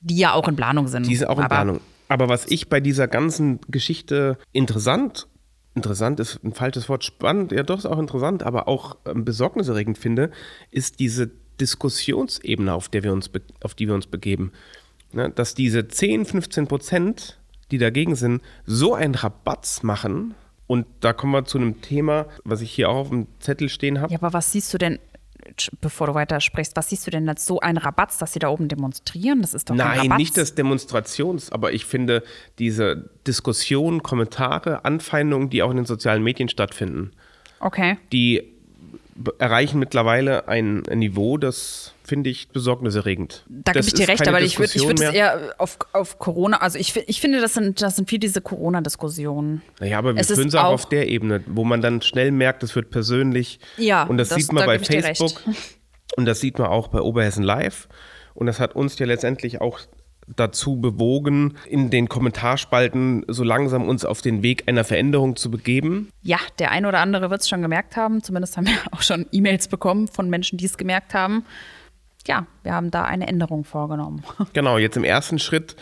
[0.00, 1.08] Die ja auch in Planung sind.
[1.08, 1.80] die sind auch in Planung.
[2.08, 5.28] Aber was ich bei dieser ganzen Geschichte interessant,
[5.74, 9.98] interessant ist ein falsches Wort, spannend, ja doch ist auch interessant, aber auch ähm, besorgniserregend
[9.98, 10.30] finde,
[10.70, 13.30] ist diese Diskussionsebene, auf, der wir uns
[13.62, 14.52] auf die wir uns begeben.
[15.12, 17.38] Ne, dass diese 10, 15 Prozent,
[17.70, 20.34] die dagegen sind, so einen Rabatz machen.
[20.66, 24.00] Und da kommen wir zu einem Thema, was ich hier auch auf dem Zettel stehen
[24.00, 24.12] habe.
[24.12, 24.98] Ja, aber was siehst du denn,
[25.80, 28.48] bevor du weiter sprichst, was siehst du denn als so einen Rabatz, dass sie da
[28.48, 29.40] oben demonstrieren?
[29.42, 30.18] Das ist doch kein Nein, Rabatz.
[30.18, 32.22] nicht das Demonstrations, aber ich finde
[32.58, 37.12] diese Diskussionen, Kommentare, Anfeindungen, die auch in den sozialen Medien stattfinden,
[37.60, 37.98] Okay.
[38.12, 38.54] die
[39.38, 43.44] erreichen mittlerweile ein, Niveau, das finde ich besorgniserregend.
[43.48, 46.18] Da gebe ich dir recht, aber ich würde ich Diskussion würd es eher auf, auf
[46.18, 49.62] Corona, also ich, ich finde, das sind, das sind viel diese Corona-Diskussionen.
[49.80, 52.62] Naja, aber wir führen es auch, auch- auf der Ebene, wo man dann schnell merkt,
[52.62, 53.60] es wird persönlich.
[53.76, 54.78] Ja, und das, das- sieht man da bei.
[54.78, 55.42] Facebook
[56.16, 57.88] und das sieht man auch bei Oberhessen Live.
[58.34, 59.80] Und das hat uns ja letztendlich auch
[60.36, 66.10] dazu bewogen, in den Kommentarspalten so langsam uns auf den Weg einer Veränderung zu begeben.
[66.22, 68.22] Ja, der eine oder andere wird es schon gemerkt haben.
[68.22, 71.44] Zumindest haben wir auch schon E-Mails bekommen von Menschen, die es gemerkt haben.
[72.26, 74.22] Ja, wir haben da eine Änderung vorgenommen.
[74.52, 75.76] Genau, jetzt im ersten Schritt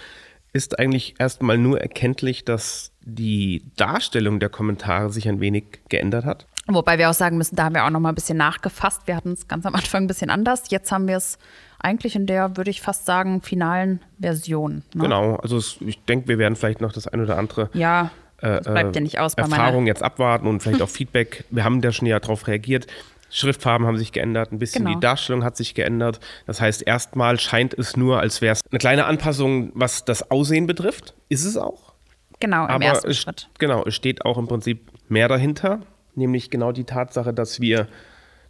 [0.52, 6.46] ist eigentlich erstmal nur erkenntlich, dass die Darstellung der Kommentare sich ein wenig geändert hat.
[6.68, 9.02] Wobei wir auch sagen müssen, da haben wir auch noch mal ein bisschen nachgefasst.
[9.06, 10.64] Wir hatten es ganz am Anfang ein bisschen anders.
[10.70, 11.38] Jetzt haben wir es
[11.78, 14.82] eigentlich in der, würde ich fast sagen, finalen Version.
[14.94, 15.02] Ne?
[15.04, 18.60] Genau, also es, ich denke, wir werden vielleicht noch das ein oder andere Ja, äh,
[18.62, 19.86] bleibt ja nicht aus bei Erfahrung meiner.
[19.86, 21.44] jetzt abwarten und vielleicht auch Feedback.
[21.50, 22.86] Wir haben da schon ja drauf reagiert.
[23.30, 24.96] Schriftfarben haben sich geändert, ein bisschen Genau.
[24.96, 26.20] die Darstellung hat sich geändert.
[26.46, 30.66] Das heißt, erstmal scheint es nur, als wäre es eine kleine Anpassung, was das Aussehen
[30.66, 31.14] betrifft.
[31.28, 31.92] Ist es auch.
[32.40, 33.48] Genau, im Aber ersten es, Schritt.
[33.58, 35.80] genau, es steht auch im Prinzip mehr dahinter.
[36.16, 37.88] Nämlich genau die Tatsache, dass wir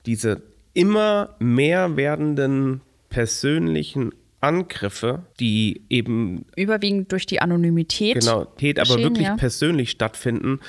[0.07, 0.43] diese
[0.75, 8.21] immer mehr werdenden persönlichen Angriffe, die eben Überwiegend durch die Anonymität.
[8.21, 9.37] genau, Tät aber geschehen, wirklich ja.
[9.37, 10.61] persönlich stattfinden,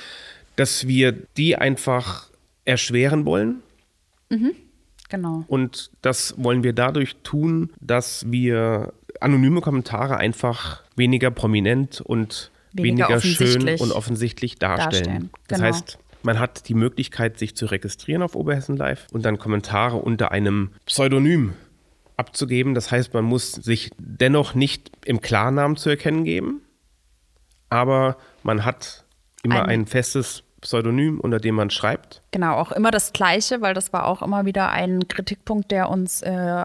[0.56, 2.30] dass wir die einfach
[2.64, 3.62] erschweren wollen.
[5.08, 5.44] Genau.
[5.46, 13.08] Und das wollen wir dadurch tun, dass wir anonyme Kommentare einfach weniger prominent und Weniger
[13.08, 14.90] weniger, schön und offensichtlich darstellen.
[14.90, 15.30] darstellen.
[15.48, 15.68] Das Genau.
[15.72, 20.30] heißt, man hat die Möglichkeit, sich zu registrieren auf Oberhessen Live und dann Kommentare unter
[20.30, 21.54] einem Pseudonym
[22.18, 22.74] abzugeben.
[22.74, 26.60] Das heißt, man muss sich dennoch nicht im Klarnamen zu erkennen geben,
[27.70, 29.04] aber man hat
[29.42, 32.20] immer Ein- ein festes Pseudonym, unter dem man schreibt.
[32.30, 36.20] Genau, auch immer das Gleiche, weil das war auch immer wieder ein Kritikpunkt, der uns
[36.20, 36.64] äh,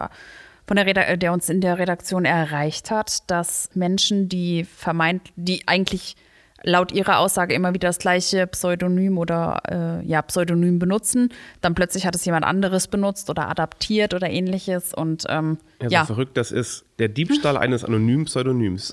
[0.66, 5.22] von der, Reda äh, der uns in der Redaktion erreicht hat, dass Menschen, die vermeint,
[5.36, 6.16] die eigentlich
[6.64, 9.62] laut ihrer Aussage immer wieder das gleiche Pseudonym oder
[10.02, 11.28] äh, ja Pseudonym benutzen,
[11.60, 16.00] dann plötzlich hat es jemand anderes benutzt oder adaptiert oder ähnliches und ähm, Ja, ja,
[16.00, 16.84] so verrückt das ist.
[16.98, 18.92] Der Diebstahl eines anonymen Pseudonyms.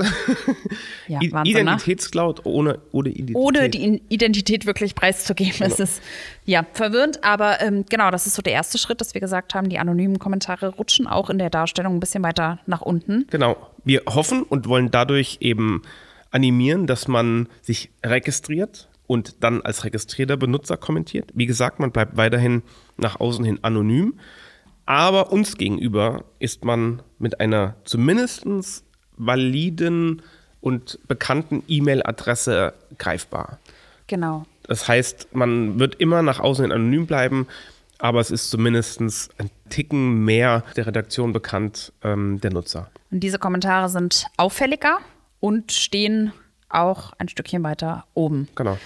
[1.07, 1.41] ja ne?
[1.45, 3.35] Identitätscloud ohne, ohne Identität.
[3.35, 5.61] ohne die Identität wirklich preiszugeben.
[5.61, 6.01] Es ist
[6.45, 9.69] ja verwirrend, aber ähm, genau, das ist so der erste Schritt, dass wir gesagt haben,
[9.69, 13.27] die anonymen Kommentare rutschen auch in der Darstellung ein bisschen weiter nach unten.
[13.29, 13.55] Genau.
[13.83, 15.81] Wir hoffen und wollen dadurch eben
[16.31, 21.29] animieren, dass man sich registriert und dann als registrierter Benutzer kommentiert.
[21.33, 22.63] Wie gesagt, man bleibt weiterhin
[22.97, 24.17] nach außen hin anonym,
[24.85, 28.45] aber uns gegenüber ist man mit einer zumindest
[29.17, 30.21] validen
[30.61, 33.59] und bekannten E-Mail-Adresse greifbar.
[34.07, 34.45] Genau.
[34.63, 37.47] Das heißt, man wird immer nach außen hin anonym bleiben,
[37.99, 39.01] aber es ist zumindest
[39.37, 42.89] ein Ticken mehr der Redaktion bekannt, ähm, der Nutzer.
[43.11, 44.99] Und diese Kommentare sind auffälliger
[45.41, 46.31] und stehen
[46.69, 48.47] auch ein Stückchen weiter oben.
[48.55, 48.77] Genau.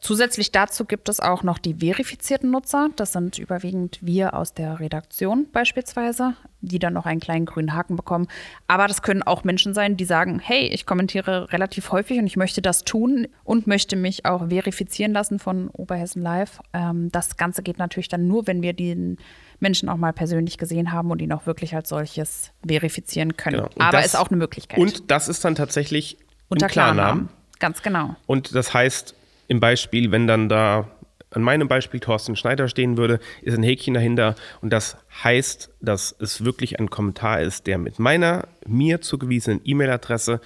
[0.00, 2.90] Zusätzlich dazu gibt es auch noch die verifizierten Nutzer.
[2.96, 7.96] Das sind überwiegend wir aus der Redaktion beispielsweise, die dann noch einen kleinen grünen Haken
[7.96, 8.28] bekommen.
[8.66, 12.36] Aber das können auch Menschen sein, die sagen, hey, ich kommentiere relativ häufig und ich
[12.36, 16.60] möchte das tun und möchte mich auch verifizieren lassen von Oberhessen Live.
[16.74, 19.16] Ähm, das Ganze geht natürlich dann nur, wenn wir den
[19.60, 23.56] Menschen auch mal persönlich gesehen haben und ihn auch wirklich als solches verifizieren können.
[23.56, 23.70] Genau.
[23.78, 24.78] Aber das- ist auch eine Möglichkeit.
[24.78, 26.16] Und das ist dann tatsächlich
[26.48, 26.96] Unter Klarnamen.
[26.96, 27.28] Klarnamen.
[27.58, 28.16] Ganz genau.
[28.26, 29.14] Und das heißt,
[29.48, 30.88] im Beispiel, wenn dann da
[31.30, 34.34] an meinem Beispiel Thorsten Schneider stehen würde, ist ein Häkchen dahinter.
[34.62, 40.40] Und das heißt, dass es wirklich ein Kommentar ist, der mit meiner mir zugewiesenen E-Mail-Adresse,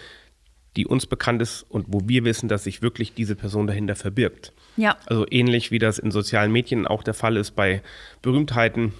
[0.76, 4.52] die uns bekannt ist und wo wir wissen, dass sich wirklich diese Person dahinter verbirgt.
[4.76, 4.96] Ja.
[5.06, 7.82] Also ähnlich wie das in sozialen Medien auch der Fall ist bei
[8.22, 8.94] Berühmtheiten,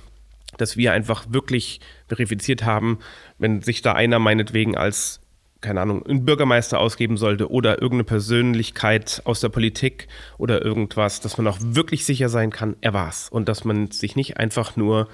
[0.58, 2.98] dass wir einfach wirklich verifiziert haben,
[3.38, 5.20] wenn sich da einer meinetwegen als,
[5.62, 11.38] keine Ahnung, ein Bürgermeister ausgeben sollte oder irgendeine Persönlichkeit aus der Politik oder irgendwas, dass
[11.38, 13.30] man auch wirklich sicher sein kann, er war's.
[13.30, 15.08] Und dass man sich nicht einfach nur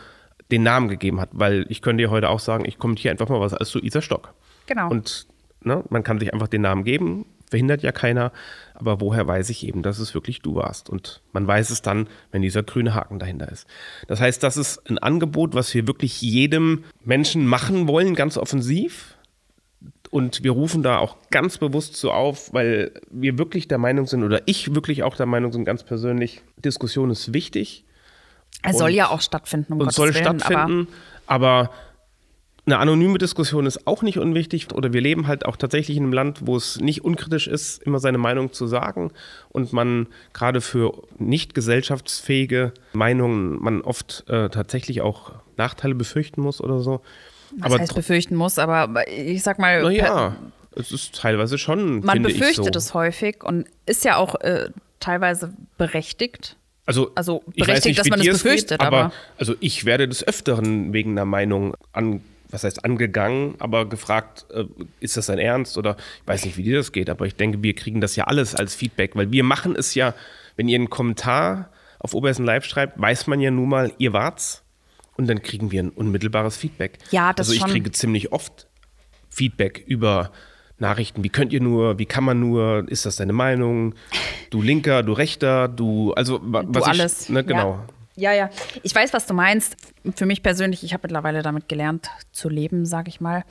[0.51, 3.41] den Namen gegeben hat, weil ich könnte dir heute auch sagen, ich kommentiere einfach mal
[3.41, 4.35] was als Luisa Stock.
[4.67, 4.91] Genau.
[4.91, 5.27] Und
[5.69, 8.33] ne, man kann sich einfach den Namen geben, verhindert ja keiner,
[8.75, 10.91] aber woher weiß ich eben, dass es wirklich du warst?
[10.91, 13.67] Und man weiß es dann, wenn dieser grüne Haken dahinter ist.
[14.07, 19.15] Das heißt, das ist ein Angebot, was wir wirklich jedem Menschen machen wollen, ganz offensiv.
[20.11, 24.25] Und wir rufen da auch ganz bewusst so auf, weil wir wirklich der Meinung sind,
[24.25, 27.85] oder ich wirklich auch der Meinung sind, ganz persönlich, Diskussion ist wichtig
[28.63, 30.89] Es soll ja auch stattfinden, um und Gottes soll Willen, aber stattfinden,
[31.27, 31.71] aber
[32.69, 36.13] eine anonyme Diskussion ist auch nicht unwichtig oder wir leben halt auch tatsächlich in einem
[36.13, 39.11] Land, wo es nicht unkritisch ist, immer seine Meinung zu sagen
[39.49, 46.61] und man gerade für nicht gesellschaftsfähige Meinungen man oft äh, tatsächlich auch Nachteile befürchten muss
[46.61, 47.01] oder so.
[47.57, 50.37] was aber heißt befürchten muss, aber ich sag mal, naja,
[50.77, 52.79] es ist teilweise schon, man befürchtet so.
[52.79, 54.69] es häufig und ist ja auch äh,
[55.01, 56.57] teilweise berechtigt.
[56.87, 59.85] Also, Also ich weiß berechtigt, dass wie man es befürchtet, geht, aber, aber- also ich
[59.85, 64.65] werde des Öfteren wegen einer Meinung an, was heißt angegangen, aber gefragt, äh,
[65.01, 67.63] ist das dein Ernst oder ich weiß nicht, wie dir das geht, aber ich denke,
[67.63, 70.15] wir kriegen das ja alles als Feedback, weil wir machen es ja,
[70.57, 74.63] wenn ihr einen Kommentar auf Oberhessen Live schreibt, weiß man ja nun mal, ihr wart's
[75.17, 76.99] und dann kriegen wir ein unmittelbares Feedback.
[77.11, 78.67] Ja, das Also ich kriege ziemlich oft
[79.29, 80.31] Feedback über
[80.79, 83.95] Nachrichten, wie könnt ihr nur, wie kann man nur, ist das deine Meinung?
[84.51, 87.23] Du Linker, du Rechter, du, also wa- Du was alles.
[87.25, 87.73] ich, ne, genau.
[87.73, 87.87] Ja.
[88.19, 88.51] Ja, ja.
[88.83, 89.77] Ich weiß, was du meinst.
[90.17, 93.45] Für mich persönlich, ich habe mittlerweile damit gelernt zu leben, sag ich mal.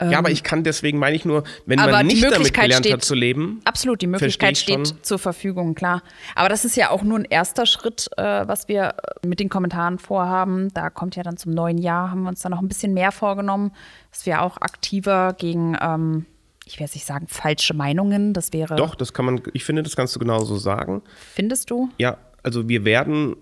[0.00, 2.84] Ja, aber ich kann deswegen meine ich nur, wenn Ähm, aber man nicht damit gelernt
[2.86, 3.60] steht- hat zu leben.
[3.64, 4.98] Absolut, die Möglichkeit steht schon.
[5.04, 6.02] zur Verfügung, klar.
[6.34, 10.00] Aber das ist ja auch nur ein erster Schritt, äh, was wir mit den Kommentaren
[10.00, 10.70] vorhaben.
[10.74, 13.12] Da kommt ja dann zum neuen Jahr, haben wir uns da noch ein bisschen mehr
[13.12, 13.70] vorgenommen,
[14.10, 16.26] dass wir auch aktiver gegen, ähm,
[16.64, 19.94] ich werde nicht sagen, falsche Meinungen, das wäre, Doch, das kann man, ich finde, das
[19.94, 21.02] kannst du genauso sagen.
[21.32, 21.90] findest du?
[21.98, 23.36] Ja, also wir werden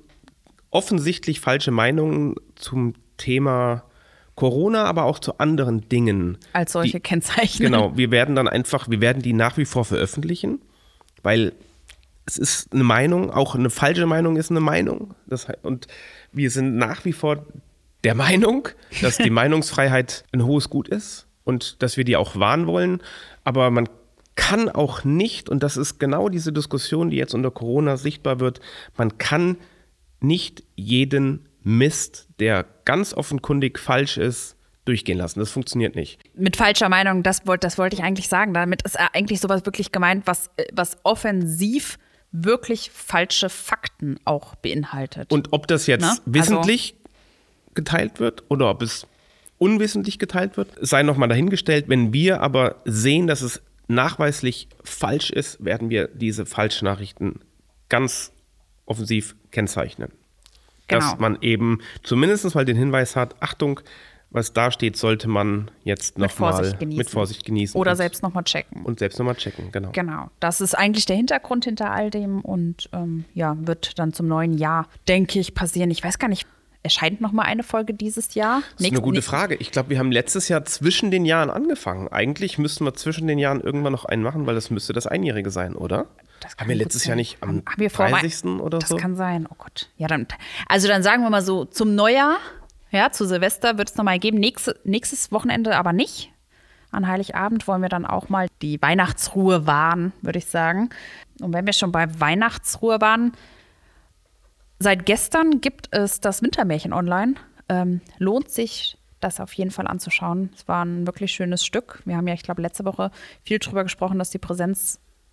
[0.70, 3.84] offensichtlich falsche Meinungen zum Thema
[4.34, 6.38] Corona, aber auch zu anderen Dingen.
[6.52, 7.70] Als solche die, kennzeichnen.
[7.70, 10.60] Genau, wir werden dann einfach, wir werden die nach wie vor veröffentlichen,
[11.22, 11.52] weil
[12.26, 15.14] es ist eine Meinung, auch eine falsche Meinung ist eine Meinung.
[15.26, 15.88] Das, und
[16.32, 17.44] wir sind nach wie vor
[18.04, 18.68] der Meinung,
[19.02, 23.02] dass die Meinungsfreiheit ein hohes Gut ist und dass wir die auch wahren wollen.
[23.44, 23.88] Aber man
[24.36, 28.60] kann auch nicht, und das ist genau diese Diskussion, die jetzt unter Corona sichtbar wird,
[28.96, 29.58] man kann
[30.20, 35.40] nicht jeden Mist, der ganz offenkundig falsch ist, durchgehen lassen.
[35.40, 36.18] Das funktioniert nicht.
[36.34, 38.54] Mit falscher Meinung, das wollte das wollte ich eigentlich sagen.
[38.54, 41.98] Damit ist eigentlich sowas wirklich gemeint, was, was offensiv
[42.32, 45.32] wirklich falsche Fakten auch beinhaltet.
[45.32, 46.10] Und ob das jetzt Na?
[46.10, 46.94] Also wissentlich
[47.74, 49.06] geteilt wird oder ob es
[49.58, 51.88] unwissentlich geteilt wird, sei nochmal dahingestellt.
[51.88, 57.40] Wenn wir aber sehen, dass es nachweislich falsch ist, werden wir diese Falschnachrichten
[57.88, 58.32] ganz
[58.90, 60.12] offensiv kennzeichnen.
[60.88, 61.00] Genau.
[61.00, 63.80] Dass man eben zumindest mal den Hinweis hat, Achtung,
[64.30, 66.96] was da steht, sollte man jetzt Mit nochmal genießen.
[66.96, 67.80] mit Vorsicht genießen.
[67.80, 68.84] Oder selbst nochmal checken.
[68.84, 69.90] Und selbst nochmal checken, genau.
[69.92, 74.28] Genau, das ist eigentlich der Hintergrund hinter all dem und ähm, ja, wird dann zum
[74.28, 75.90] neuen Jahr, denke ich, passieren.
[75.90, 76.46] Ich weiß gar nicht,
[76.82, 78.62] erscheint noch mal eine Folge dieses Jahr?
[78.76, 79.56] Das ist eine gute Frage.
[79.56, 82.08] Ich glaube, wir haben letztes Jahr zwischen den Jahren angefangen.
[82.08, 85.50] Eigentlich müssten wir zwischen den Jahren irgendwann noch einen machen, weil das müsste das Einjährige
[85.50, 86.06] sein, oder?
[86.40, 87.04] Das haben wir letztes.
[87.04, 88.60] Jahr nicht am Haben- wir vor Wei- 30.
[88.60, 88.96] oder Das so?
[88.96, 89.90] kann sein, oh Gott.
[89.96, 90.26] Ja, dann,
[90.68, 92.36] also dann sagen wir mal so, zum Neujahr,
[92.90, 94.38] ja, zu Silvester wird es nochmal geben.
[94.38, 96.32] Nächste, nächstes Wochenende aber nicht.
[96.90, 100.90] An Heiligabend wollen wir dann auch mal die Weihnachtsruhe wahren, würde ich sagen.
[101.40, 103.32] Und wenn wir schon bei Weihnachtsruhe waren,
[104.78, 107.34] seit gestern gibt es das Wintermärchen online.
[107.68, 110.50] Ähm, lohnt sich, das auf jeden Fall anzuschauen.
[110.56, 112.02] Es war ein wirklich schönes Stück.
[112.06, 113.10] Wir haben ja, ich glaube, letzte Woche
[113.44, 114.38] viel drüber gesprochen, dass die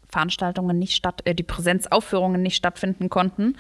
[0.08, 3.58] Präsenzveranstaltungen nicht statt, äh, die Präsenzaufführungen nicht stattfinden konnten.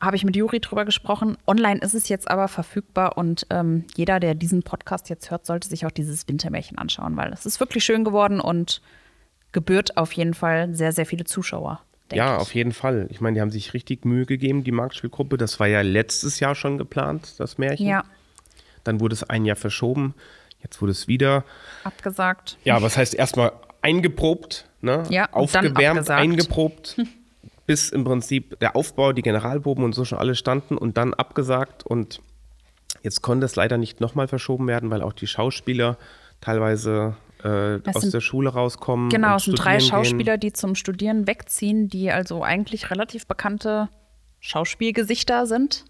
[0.00, 1.36] Habe ich mit Juri drüber gesprochen.
[1.46, 5.68] Online ist es jetzt aber verfügbar und ähm, jeder, der diesen Podcast jetzt hört, sollte
[5.68, 8.80] sich auch dieses Wintermärchen anschauen, weil es ist wirklich schön geworden und
[9.52, 11.82] gebührt auf jeden Fall sehr, sehr viele Zuschauer.
[12.12, 12.40] Ja, ich.
[12.40, 13.08] auf jeden Fall.
[13.10, 15.36] Ich meine, die haben sich richtig Mühe gegeben, die Marktspielgruppe.
[15.36, 17.86] Das war ja letztes Jahr schon geplant, das Märchen.
[17.86, 18.04] Ja,
[18.84, 20.14] Dann wurde es ein Jahr verschoben.
[20.62, 21.44] Jetzt wurde es wieder.
[21.84, 22.56] abgesagt.
[22.64, 25.04] Ja, was heißt erstmal eingeprobt, ne?
[25.10, 26.96] Ja, aufgewärmt, eingeprobt,
[27.66, 31.84] bis im Prinzip der Aufbau, die Generalproben und so schon alle standen und dann abgesagt.
[31.86, 32.20] Und
[33.02, 35.96] jetzt konnte es leider nicht nochmal verschoben werden, weil auch die Schauspieler
[36.40, 39.08] teilweise äh, aus sind- der Schule rauskommen.
[39.08, 43.88] Genau, es sind drei studieren Schauspieler, die zum Studieren wegziehen, die also eigentlich relativ bekannte
[44.40, 45.84] Schauspielgesichter sind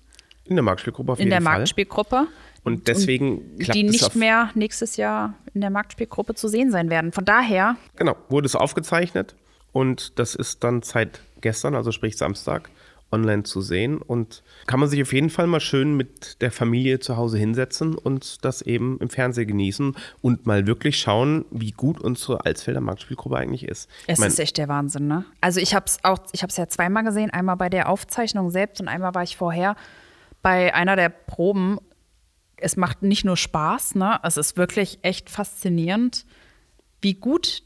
[0.44, 0.50] Gehen.
[0.50, 1.58] In der Marktspielgruppe auf in jeden der Fall.
[1.58, 2.26] Marktspielgruppe.
[2.62, 6.90] Und deswegen klappt die es nicht mehr nächstes Jahr in der Marktspielgruppe zu sehen sein
[6.90, 7.12] werden.
[7.12, 9.34] Von daher, Genau, wurde es aufgezeichnet
[9.72, 12.70] und das ist dann seit gestern, also sprich Samstag,
[13.12, 17.00] online zu sehen und kann man sich auf jeden Fall mal schön mit der Familie
[17.00, 22.00] zu Hause hinsetzen und das eben im Fernsehen genießen und mal wirklich schauen, wie gut
[22.00, 23.88] unsere Alsfelder Marktspielgruppe eigentlich ist.
[24.06, 25.24] es ich mein, ist echt der Wahnsinn, ne?
[25.40, 28.50] Also ich habe es auch, ich habe es ja zweimal gesehen, einmal bei der Aufzeichnung
[28.50, 29.76] selbst und einmal war ich vorher
[30.42, 31.78] bei einer der Proben.
[32.60, 34.18] Es macht nicht nur Spaß, ne?
[34.22, 36.26] Es ist wirklich echt faszinierend,
[37.00, 37.62] wie gut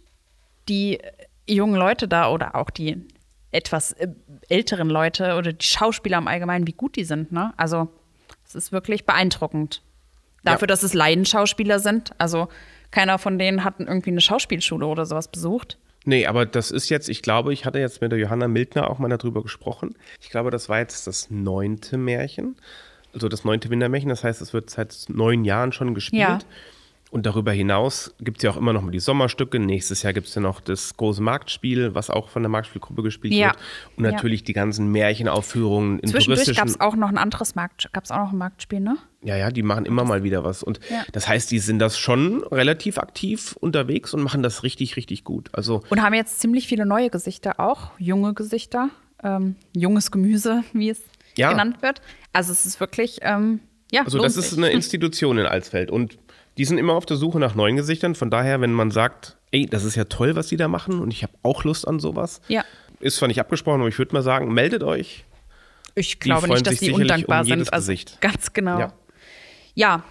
[0.69, 0.99] die
[1.47, 3.05] jungen Leute da oder auch die
[3.51, 4.09] etwas äh,
[4.49, 7.53] älteren Leute oder die Schauspieler im Allgemeinen, wie gut die sind, ne?
[7.57, 7.89] Also
[8.47, 9.83] es ist wirklich beeindruckend.
[10.43, 10.75] Dafür, Ja.
[10.75, 12.13] dass es Laienschauspieler sind.
[12.19, 12.49] Also
[12.91, 15.79] keiner von denen hat irgendwie eine Schauspielschule oder sowas besucht.
[16.05, 18.99] Nee, aber das ist jetzt, ich glaube, ich hatte jetzt mit der Johanna Mildner auch
[18.99, 19.95] mal darüber gesprochen.
[20.21, 22.57] Ich glaube, das war jetzt das neunte Märchen,
[23.15, 24.09] also das neunte Wintermärchen.
[24.11, 26.21] Das heißt, es wird seit neun Jahren schon gespielt.
[26.23, 26.39] Ja.
[27.11, 29.61] Und darüber hinaus gibt es ja auch immer noch mal die Sommerstücke.
[29.61, 33.33] Nächstes Jahr gibt es ja noch das große Marktspiel, was auch von der Marktspielgruppe gespielt
[33.35, 33.47] Ja.
[33.51, 33.57] wird.
[33.97, 34.11] Und Ja.
[34.11, 38.11] natürlich die ganzen Märchenaufführungen in Zwischendurch gab es auch noch ein anderes Markt, gab es
[38.11, 38.97] auch noch ein Marktspiel, ne?
[39.23, 40.65] Ja, ja, die machen immer mal wieder was.
[40.65, 41.05] Und Ja.
[41.13, 45.51] das heißt, die sind das schon relativ aktiv unterwegs und machen das richtig, richtig gut.
[45.53, 48.91] Also Und haben jetzt ziemlich viele neue Gesichter auch, junge Gesichter,
[49.23, 51.01] ähm, junges Gemüse, wie es
[51.37, 51.51] Ja.
[51.51, 52.01] genannt wird.
[52.33, 53.61] Also es ist wirklich, ähm,
[53.93, 54.59] ja, Also das ist sich.
[54.59, 56.19] eine Institution in Alsfeld und
[56.59, 58.15] die sind immer auf der Suche nach neuen Gesichtern.
[58.15, 61.13] Von daher, wenn man sagt, ey, das ist ja toll, was die da machen und
[61.13, 62.65] ich habe auch Lust an sowas, Ja.
[63.01, 65.25] ist zwar nicht abgesprochen, aber ich würde mal sagen, meldet euch.
[65.97, 67.73] Ich glaube nicht, dass die sicherlich undankbar um sind.
[67.73, 68.21] Also Gesicht.
[68.21, 68.79] ganz genau.
[68.79, 68.93] Ja.
[69.75, 70.03] Ja,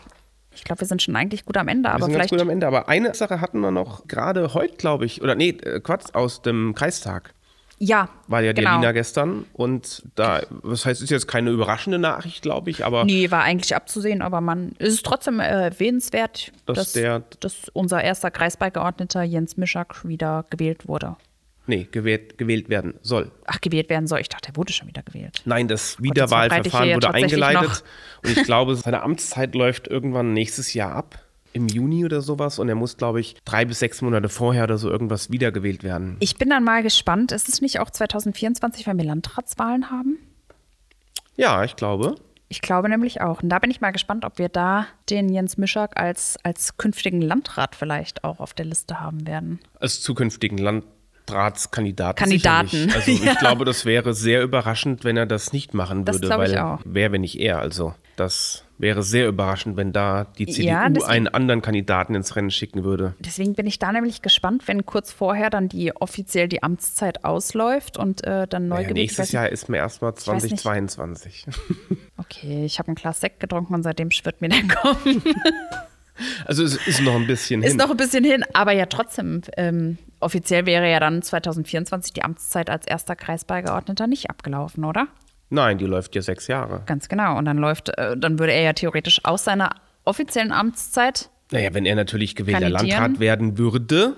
[0.55, 2.29] ich glaube, wir sind schon eigentlich gut am Ende, Wir aber sind ganz vielleicht.
[2.31, 2.67] gut am Ende.
[2.67, 6.41] Aber eine Sache hatten wir noch gerade heute, glaube ich, oder nee, äh, Quatsch, aus
[6.41, 7.33] dem Kreistag.
[7.79, 8.75] Ja, War ja der genau.
[8.79, 13.29] Lina gestern und da, was heißt, ist jetzt keine überraschende Nachricht, glaube ich, aber Nee,
[13.31, 18.03] war eigentlich abzusehen, aber man es ist trotzdem äh, erwähnenswert, Dass dass, der- dass unser
[18.03, 21.15] erster Kreisbeigeordneter Jens Mischak wieder gewählt wurde.
[21.65, 23.31] Nee, gewählt, gewählt werden soll.
[23.45, 24.19] Ach, gewählt werden soll.
[24.19, 25.41] Ich dachte, er wurde schon wieder gewählt.
[25.45, 27.83] Nein, das Wiederwahlverfahren wurde eingeleitet.
[28.21, 31.19] Und ich glaube, seine Amtszeit läuft irgendwann nächstes Jahr ab.
[31.53, 32.59] Im Juni oder sowas.
[32.59, 36.17] Und er muss, glaube ich, drei bis sechs Monate vorher oder so irgendwas wiedergewählt werden.
[36.19, 37.31] Ich bin dann mal gespannt.
[37.31, 40.17] Ist es nicht auch 2024, wenn wir Landratswahlen haben?
[41.35, 42.15] Ja, ich glaube.
[42.49, 43.41] Ich glaube nämlich auch.
[43.41, 47.21] Und da bin ich mal gespannt, ob wir da den Jens Mischak als, als künftigen
[47.21, 49.59] Landrat vielleicht auch auf der Liste haben werden.
[49.79, 52.15] Als zukünftigen Landratskandidaten.
[52.19, 52.91] Kandidaten.
[52.93, 53.33] Also ich Ja.
[53.35, 56.27] glaube, das wäre sehr überraschend, wenn er das nicht machen Das würde.
[56.27, 56.79] ich weil auch.
[56.85, 57.59] wer, wenn nicht er.
[57.59, 62.35] Also das wäre sehr überraschend, wenn da die CDU Ja, deswegen- einen anderen Kandidaten ins
[62.35, 63.15] Rennen schicken würde.
[63.19, 67.97] Deswegen bin ich da nämlich gespannt, wenn kurz vorher dann die offiziell die Amtszeit ausläuft
[67.97, 69.31] und äh, dann neu Naja, gewählt nächstes.
[69.31, 70.59] Jahr ist mir erstmal weiß nicht.
[70.59, 71.45] 2022.
[72.17, 74.99] Okay, ich habe ein Glas Sekt getrunken und seitdem schwirrt mir der Kopf.
[76.45, 77.77] Also es ist noch ein bisschen Ist hin.
[77.77, 79.41] noch ein bisschen hin, aber ja trotzdem.
[79.57, 85.07] Ähm, offiziell wäre ja dann 2024 die Amtszeit als erster Kreisbeigeordneter nicht abgelaufen, oder?
[85.53, 86.81] Nein, die läuft ja sechs Jahre.
[86.87, 87.37] Ganz genau.
[87.37, 89.69] Und dann läuft, äh, dann würde er ja theoretisch aus seiner
[90.03, 92.69] offiziellen Amtszeit Naja, wenn er natürlich gewählter.
[92.69, 94.15] Landrat werden würde,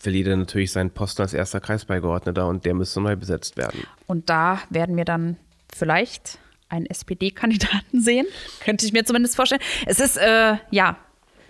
[0.00, 3.84] verliert er natürlich seinen Posten als erster Kreisbeigeordneter und der müsste neu besetzt werden.
[4.06, 5.36] und da werden wir dann
[5.74, 6.38] vielleicht
[6.68, 8.26] einen SPD-Kandidaten sehen.
[8.64, 9.60] Könnte ich mir zumindest vorstellen.
[9.84, 10.96] Es ist, äh, ja,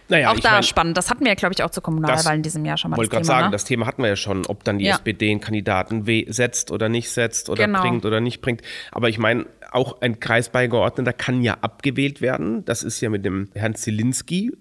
[0.08, 0.96] Naja, auch ich da mein, spannend.
[0.96, 2.96] Das hatten wir, glaube ich, auch zur Kommunalwahl in diesem Jahr schon mal.
[2.96, 3.52] wollte das gerade sagen, ne?
[3.52, 4.94] das Thema hatten wir ja schon, ob dann die Ja.
[4.96, 7.82] SPD einen Kandidaten setzt oder nicht setzt oder Genau.
[7.82, 8.62] bringt oder nicht bringt.
[8.92, 12.64] Aber ich meine, auch ein Kreisbeigeordneter kann ja abgewählt werden.
[12.64, 14.52] Das ist ja mit dem Herrn Zielinski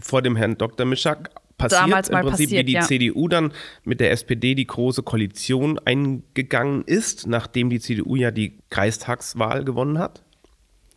[0.00, 0.86] vor dem Herrn Dr.
[0.86, 1.82] Mischak passiert.
[1.82, 2.80] Damals mal Im Prinzip passiert, wie die ja.
[2.80, 3.52] CDU dann
[3.84, 9.98] mit der SPD die große Koalition eingegangen ist, nachdem die CDU ja die Kreistagswahl gewonnen
[9.98, 10.22] hat.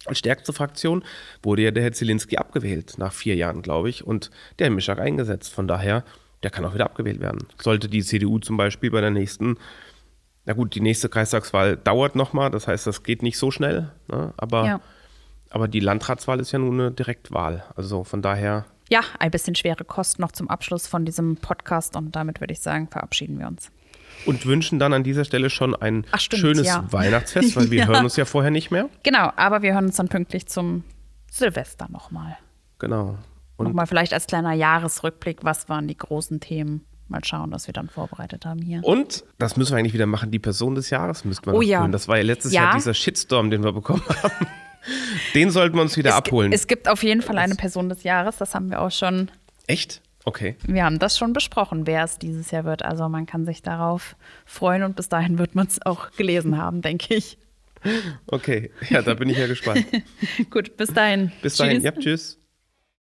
[0.06, 1.04] Als stärkste Fraktion
[1.42, 5.00] wurde ja der Herr Zielinski abgewählt, nach vier Jahren, glaube ich, und der Herr Mischak
[5.00, 5.54] eingesetzt.
[5.54, 6.04] Von daher,
[6.44, 7.48] der kann auch wieder abgewählt werden.
[7.62, 9.58] Sollte die CDU zum Beispiel bei der nächsten,
[10.46, 14.34] na gut, die nächste Kreistagswahl dauert nochmal, das heißt, das geht nicht so schnell, ne?
[14.36, 14.82] aber, Ja.
[15.50, 17.64] aber die Landratswahl ist ja nun eine Direktwahl.
[17.76, 22.14] Also von daher, Ja, ein bisschen schwere Kost noch zum Abschluss von diesem Podcast und
[22.14, 23.72] damit würde ich sagen, verabschieden wir uns.
[24.26, 26.86] Und wünschen dann an dieser Stelle schon ein Ach, stimmt, schönes ja.
[26.92, 27.88] Weihnachtsfest, weil wir Ja.
[27.88, 28.90] hören uns ja vorher nicht mehr.
[29.04, 30.84] Genau, aber wir hören uns dann pünktlich zum
[31.32, 32.38] Silvester nochmal.
[32.80, 33.18] Genau.
[33.58, 36.86] Und Nochmal vielleicht als kleiner Jahresrückblick, was waren die großen Themen?
[37.10, 38.82] Mal schauen, was wir dann vorbereitet haben hier.
[38.84, 41.86] Und, das müssen wir eigentlich wieder machen, die Person des Jahres müssten wir Oh ja.
[41.90, 42.64] Das war ja letztes Ja.
[42.64, 44.48] Jahr dieser Shitstorm, den wir bekommen haben.
[45.34, 46.52] Den sollten wir uns wieder es, abholen.
[46.52, 49.30] Es gibt auf jeden Fall eine Person des Jahres, das haben wir auch schon,
[49.68, 50.02] Echt?
[50.26, 50.56] Okay.
[50.66, 52.84] wir haben das schon besprochen, wer es dieses Jahr wird.
[52.84, 56.82] Also man kann sich darauf freuen und bis dahin wird man es auch gelesen haben,
[56.82, 57.38] denke ich.
[58.28, 58.72] Okay.
[58.90, 59.86] Ja, da bin ich ja gespannt.
[60.50, 61.32] Gut, bis dahin.
[61.42, 61.82] Bis dahin.
[61.82, 61.84] Tschüss.
[61.84, 62.43] Ja, tschüss.